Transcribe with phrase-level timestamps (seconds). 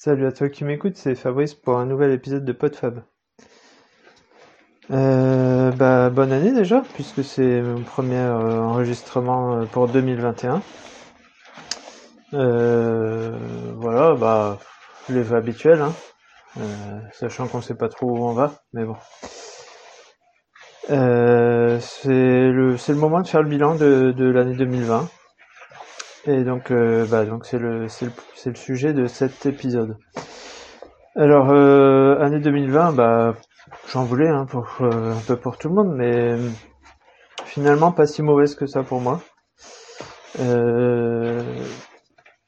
[0.00, 3.02] Salut à toi qui m'écoute, c'est Fabrice pour un nouvel épisode de PodFab.
[4.92, 10.62] Euh, bah, bonne année déjà, puisque c'est mon premier euh, enregistrement euh, pour 2021.
[12.34, 13.36] Euh,
[13.74, 14.60] voilà, bah,
[15.08, 15.92] les vœux habituels, hein,
[17.10, 18.94] sachant qu'on sait pas trop où on va, mais bon.
[20.86, 25.08] C'est le, c'est le moment de faire le bilan de, de l'année 2020.
[26.28, 28.12] Et donc, euh, bah, donc c'est le, c'est le,
[28.44, 29.96] le sujet de cet épisode.
[31.16, 33.34] Alors, euh, année 2020, bah,
[33.90, 34.46] j'en voulais hein,
[34.82, 36.36] euh, un peu pour tout le monde, mais
[37.46, 39.22] finalement pas si mauvaise que ça pour moi.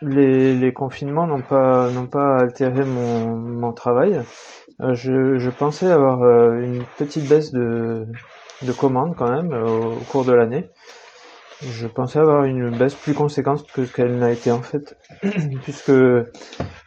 [0.00, 4.22] Les, les confinements n'ont pas n'ont pas altéré mon, mon travail.
[4.80, 6.24] Je, je pensais avoir
[6.54, 8.06] une petite baisse de,
[8.62, 10.68] de commandes quand même au cours de l'année.
[11.62, 14.96] Je pensais avoir une baisse plus conséquente que ce qu'elle n'a été en fait,
[15.62, 15.90] puisque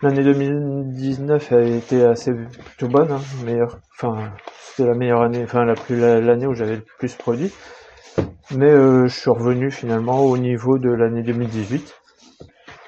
[0.01, 5.65] l'année 2019 a été assez plutôt bonne, hein, meilleure, enfin c'était la meilleure année, enfin
[5.65, 7.51] la plus la- l'année où j'avais le plus produit.
[8.55, 11.93] Mais euh, je suis revenu finalement au niveau de l'année 2018,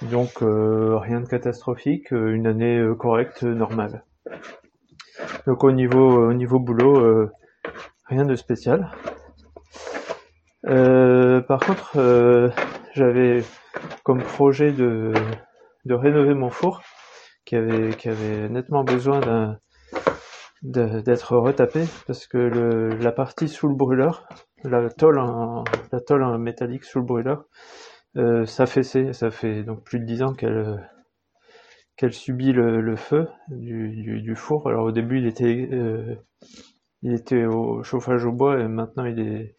[0.03, 4.05] donc euh, rien de catastrophique, euh, une année euh, correcte, euh, normale.
[5.47, 7.29] Donc au niveau au niveau boulot, euh,
[8.05, 8.89] rien de spécial.
[10.67, 12.49] Euh, par contre, euh,
[12.93, 13.43] j'avais
[14.03, 15.13] comme projet de,
[15.85, 16.81] rénover mon four,
[17.45, 19.59] qui avait, nettement besoin d'un,
[20.61, 24.27] d'être retapé, parce que la partie sous le brûleur,
[24.63, 25.63] la tôle en,
[26.37, 27.45] métallique sous le brûleur,
[28.15, 28.45] euh.
[28.45, 34.67] Ça fait donc plus de dix ans qu'elle, subit le, feu du four.
[34.67, 36.15] Alors au début, il était, euh,
[37.01, 39.55] il était au chauffage au bois, et maintenant il est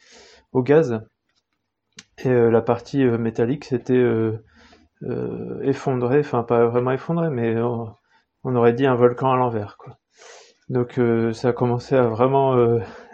[0.55, 1.01] au gaz.
[2.25, 4.39] Et euh, la partie euh, métallique s'était euh,
[5.63, 9.99] effondrée, enfin pas vraiment effondrée, mais on, aurait dit un volcan à l'envers, quoi.
[10.71, 10.99] Donc
[11.35, 12.57] ça a commencé à vraiment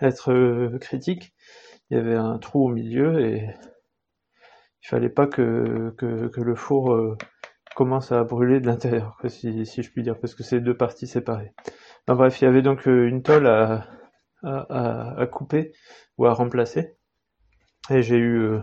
[0.00, 1.34] être critique.
[1.90, 3.44] Il y avait un trou au milieu et
[4.82, 7.16] il fallait pas que, que, le four
[7.74, 11.52] commence à brûler de l'intérieur, si, je puis dire, parce que c'est deux parties séparées.
[12.06, 13.88] Enfin, bref, il y avait donc une tôle à,
[14.44, 15.72] à couper
[16.18, 16.99] ou à remplacer.
[17.90, 18.60] Et j'ai eu euh,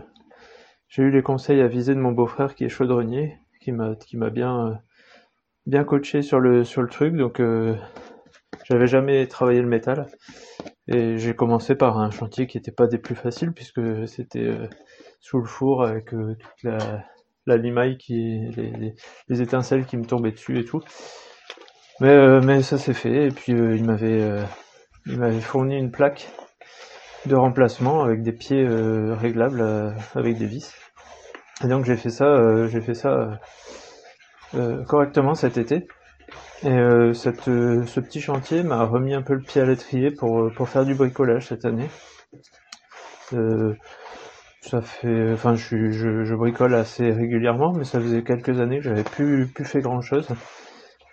[0.88, 4.74] j'ai eu les conseils avisés de mon beau-frère qui est chaudronnier, qui m'a euh,
[5.66, 7.14] bien coaché sur le truc.
[7.14, 7.76] Donc euh,
[8.64, 10.06] j'avais jamais travaillé le métal
[10.86, 14.50] et j'ai commencé par un chantier qui était pas des plus faciles puisque c'était
[15.20, 18.94] sous le four avec toute la limaille qui les, les,
[19.28, 20.80] les étincelles qui me tombaient dessus et tout.
[22.00, 24.42] Mais ça s'est fait et puis il m'avait
[25.42, 26.28] fourni une plaque
[27.26, 30.72] de remplacement avec des pieds euh, réglables euh, avec des vis.
[31.64, 33.38] Et donc j'ai fait ça, euh, j'ai fait ça
[34.86, 35.86] correctement cet été.
[36.62, 36.78] Et
[37.12, 40.86] cette, ce petit chantier m'a remis un peu le pied à l'étrier pour, pour faire
[40.86, 41.88] du bricolage cette année.
[44.62, 48.84] Ça fait, enfin, je, je, je bricole assez régulièrement, mais ça faisait quelques années que
[48.84, 50.28] j'avais plus, plus fait grand chose.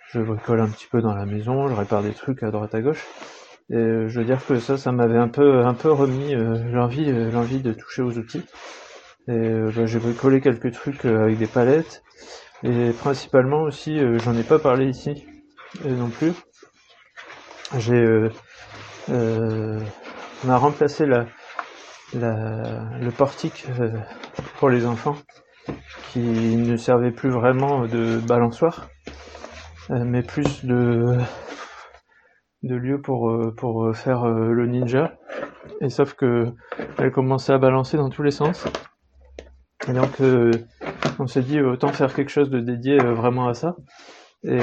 [0.08, 2.80] Je bricole un petit peu dans la maison, je répare des trucs à droite à
[2.80, 3.06] gauche.
[3.70, 6.56] Et euh, je veux dire que ça, ça m'avait un peu, un peu remis euh,
[6.72, 8.44] l'envie, euh, l'envie de toucher aux outils.
[9.28, 12.04] Et bah, j'ai bricolé quelques trucs avec des palettes.
[12.62, 15.26] Et principalement aussi, j'en ai pas parlé ici
[15.84, 16.32] non plus.
[17.76, 18.28] J'ai,
[19.08, 21.26] on a remplacé la,
[22.14, 23.90] la, le portique euh,
[24.58, 25.16] pour les enfants
[26.12, 28.88] qui ne servait plus vraiment de balançoire,
[29.90, 31.16] euh, mais plus de
[32.62, 35.16] de lieu pour euh, pour euh, faire euh, le ninja.
[35.80, 36.52] Et sauf que
[36.98, 38.66] elle commençait à balancer dans tous les sens.
[39.88, 40.20] Et donc
[41.18, 43.76] on s'est dit autant faire quelque chose de dédié vraiment à ça.
[44.42, 44.58] Et,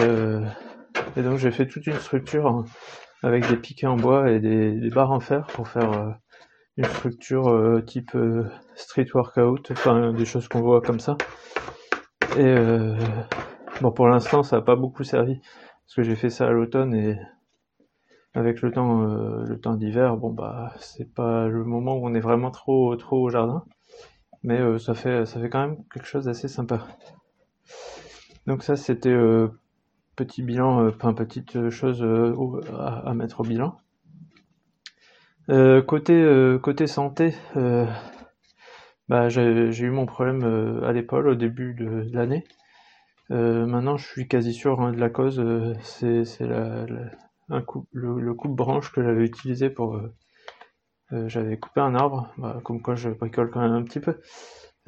[1.15, 2.65] donc j'ai fait toute une structure en-
[3.21, 6.17] avec des piquets en bois et des, des barres en fer pour faire
[6.77, 8.17] une structure type
[8.75, 11.15] street workout, enfin des choses qu'on voit comme ça.
[12.37, 12.55] Et
[13.81, 15.39] bon pour l'instant ça n'a pas beaucoup servi
[15.85, 17.17] parce que j'ai fait ça à l'automne et
[18.33, 22.13] avec le temps euh, le temps d'hiver bon bah c'est pas le moment où on
[22.15, 23.63] est vraiment trop trop au jardin.
[24.43, 26.85] Mais euh, ça fait ça fait quand même quelque chose d'assez sympa.
[28.47, 29.47] Donc ça c'était euh,
[30.15, 32.35] petit bilan euh, enfin petite chose euh,
[32.77, 33.77] à, à mettre au bilan.
[35.49, 36.25] Euh, côté
[36.61, 37.35] côté santé
[39.09, 39.43] bah j'ai
[39.81, 42.45] eu mon problème à l'épaule au début de, l'année.
[43.29, 45.43] Maintenant je suis quasi sûr hein, de la cause
[45.83, 47.11] c'est la, la-
[47.49, 50.13] le, coupe-branche que j'avais utilisé pour euh,
[51.11, 54.19] euh, j'avais coupé un arbre bah, comme quoi je bricole quand même un petit peu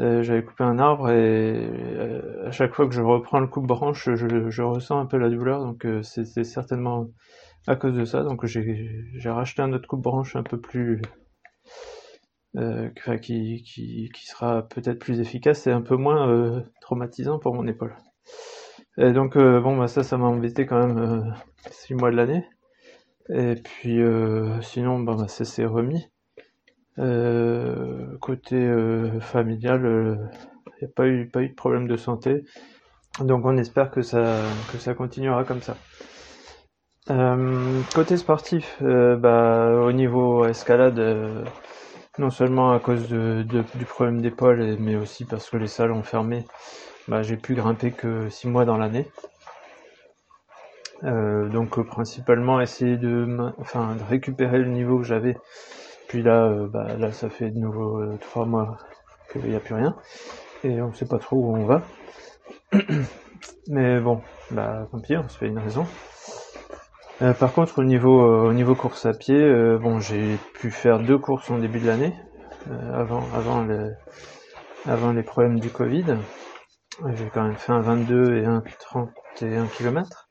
[0.01, 1.69] Euh, j'avais coupé un arbre et
[2.45, 5.63] à chaque fois que je reprends le coupe-branche, je, je, ressens un peu la douleur,
[5.63, 7.07] donc c'est certainement
[7.65, 8.23] à cause de ça.
[8.23, 11.01] Donc j'ai racheté un autre coupe-branche un peu plus
[13.21, 17.95] qui, qui, qui, sera peut-être plus efficace et un peu moins traumatisant pour mon épaule.
[18.97, 21.35] Et donc euh, bon bah ça ça m'a embêté quand même
[21.69, 22.45] 6 mois de l'année.
[23.29, 23.99] Et puis
[24.61, 26.07] sinon bah, bah, ça s'est remis.
[28.21, 28.69] côté
[29.21, 30.19] familial,
[30.81, 32.45] il n'y a pas eu pas eu de problème de santé.
[33.19, 35.75] Donc on espère que ça que ça continuera comme ça.
[37.93, 40.99] côté sportif, bah, au niveau escalade,
[42.17, 46.03] non seulement à cause de, du problème d'épaule, mais aussi parce que les salles ont
[46.03, 46.45] fermé,
[47.07, 49.07] bah, j'ai pu grimper que 6 mois dans l'année.
[51.03, 53.27] Euh, donc euh, principalement essayer de,
[53.59, 55.37] enfin, de récupérer le niveau que j'avais.
[56.07, 58.77] Puis là, euh, bah, là ça fait de nouveau 3 mois
[59.31, 59.95] qu'il n'y a plus rien.
[60.63, 61.81] Et on ne sait pas trop où on va.
[63.67, 65.85] Mais bon, bah tant pis, on se fait une raison.
[67.21, 70.69] Euh, par contre, au niveau, euh, au niveau course à pied, euh, bon, j'ai pu
[70.69, 72.13] faire deux courses en début de l'année,
[72.93, 73.93] avant, avant, le,
[74.85, 76.17] avant les problèmes du Covid.
[77.13, 80.29] J'ai quand même fait un 22 et un 31 km.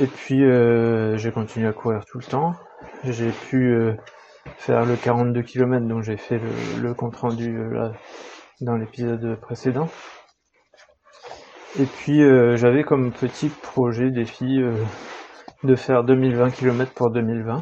[0.00, 0.42] Et puis,
[1.16, 2.54] j'ai continué à courir tout le temps.
[3.04, 3.78] J'ai pu
[4.56, 7.92] faire le 42 km dont j'ai fait le, le compte rendu là,
[8.60, 9.88] dans l'épisode précédent.
[11.78, 12.22] Et puis,
[12.56, 14.60] j'avais comme petit projet défi
[15.62, 17.60] de faire 2020 km pour 2020.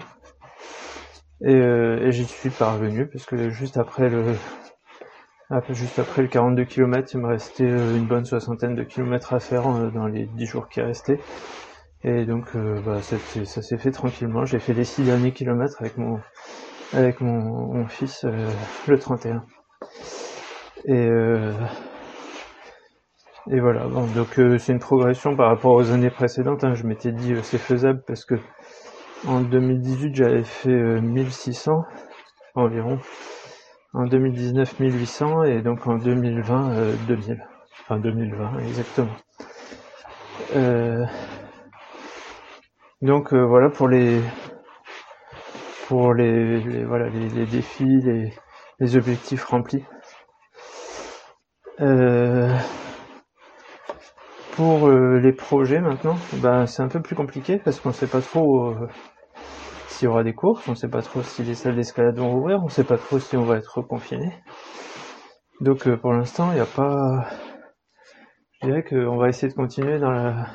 [1.47, 4.35] Euh, et, j'y suis parvenu parce que juste après le
[5.71, 9.41] juste après le 42 km, il me restait euh, une bonne soixantaine de kilomètres à
[9.41, 11.21] faire euh, dans les 10 jours qui restaient.
[12.03, 12.55] Et donc
[12.85, 14.45] bah, ça, s'est fait tranquillement.
[14.45, 15.83] J'ai fait les 6 derniers kilomètres
[16.93, 18.27] avec mon fils
[18.87, 19.43] le 31.
[20.85, 21.09] Et
[23.51, 26.65] et voilà, bon, donc euh, c'est une progression par rapport aux années précédentes.
[26.65, 26.73] Hein.
[26.75, 28.37] Je m'étais dit euh, c'est faisable parce que
[29.27, 31.83] en 2018 j'avais fait 1600 euh,
[32.55, 32.99] environ.
[33.95, 37.47] En 2019 1800 et donc en 2020 2000.
[37.83, 39.17] Enfin 2020 exactement.
[43.03, 44.21] donc voilà pour les
[45.87, 48.33] pour les, voilà les, défis, les,
[48.81, 49.85] les objectifs remplis.
[51.81, 52.57] Euh,
[54.53, 58.21] pour euh, les projets maintenant, ben, c'est un peu plus compliqué parce qu'on sait pas
[58.21, 58.89] trop euh,
[59.89, 62.63] s'il y aura des courses, on sait pas trop si les salles d'escalade vont ouvrir,
[62.63, 64.33] on sait pas trop si on va être confiné.
[65.61, 67.27] Donc euh, pour l'instant, il n'y a pas.
[68.61, 70.47] Je dirais qu'on va essayer de continuer dans la.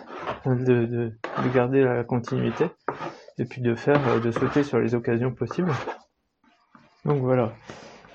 [0.45, 1.13] De, de,
[1.53, 2.65] garder la continuité
[3.37, 5.71] et puis de faire, de sauter sur les occasions possibles.
[7.05, 7.53] Donc voilà.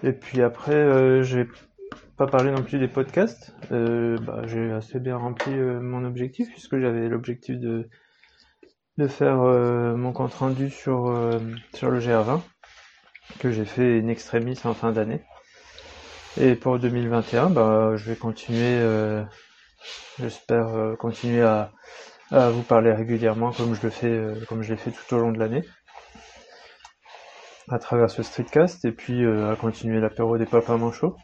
[0.03, 1.47] Et puis après, j'ai
[2.17, 3.55] pas parler non plus des podcasts.
[3.73, 7.89] Euh, bah, j'ai assez bien rempli euh, mon objectif puisque j'avais l'objectif de
[8.99, 11.13] de faire euh, mon compte rendu sur
[11.75, 12.41] sur le GR20
[13.39, 15.23] que j'ai fait in extremis en fin d'année.
[16.41, 18.81] Et pour 2021, bah, je vais continuer,
[20.19, 21.71] j'espère continuer à,
[22.33, 25.31] à vous parler régulièrement comme je le fais, comme je l'ai fait tout au long
[25.33, 25.63] de l'année
[27.69, 31.17] à travers ce streetcast et puis à continuer l'apéro des papas manchots.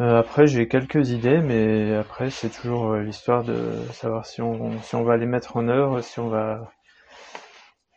[0.00, 4.78] Euh, après, j'ai quelques idées, mais après, c'est toujours euh, l'histoire de savoir si on,
[4.82, 6.70] si on va les mettre en œuvre, si on va,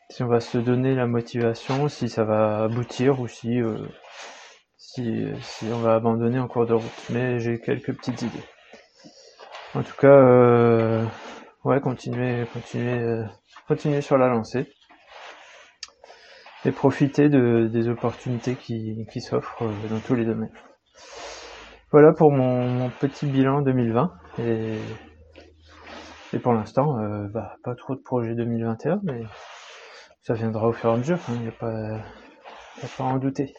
[0.09, 3.75] si on va se donner la motivation, si ça va aboutir ou si, euh,
[4.77, 7.05] si, si on va abandonner en cours de route.
[7.09, 8.43] Mais j'ai quelques petites idées.
[9.75, 11.03] En tout cas,
[11.65, 13.23] ouais, continuer, continuer,
[13.67, 14.71] continuer sur la lancée
[16.65, 20.49] et profiter de, des opportunités qui, qui s'offrent dans tous les domaines.
[21.91, 24.13] Voilà pour mon, petit bilan 2020.
[24.39, 24.77] Et,
[26.43, 29.23] pour l'instant, euh, bah, pas trop de projets 2021, mais
[30.21, 31.17] ça viendra au fur et à mesure.
[31.29, 31.99] Il hein, n'y a pas,
[32.99, 33.55] à en douter.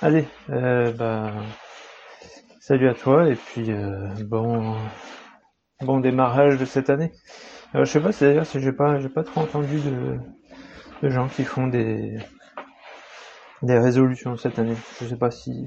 [0.00, 1.32] Allez, euh, bah,
[2.60, 4.76] salut à toi et puis euh, bon,
[5.80, 7.10] bon démarrage de cette année.
[7.74, 10.18] Je sais pas, c'est-à-dire si j'ai pas, j'ai pas trop entendu de,
[11.02, 12.16] de gens qui font des
[13.62, 14.76] des résolutions cette année.
[15.00, 15.66] Je sais pas si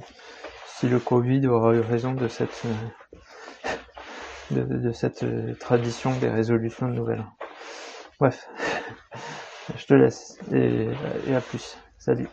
[0.84, 2.62] si le Covid aura eu raison de cette,
[4.52, 5.24] de, cette
[5.62, 7.24] tradition des résolutions de Nouvel.
[8.20, 8.50] Bref,
[9.78, 11.78] je te laisse et à plus.
[12.00, 12.28] Salut.